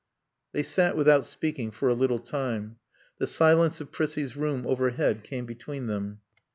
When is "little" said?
1.93-2.17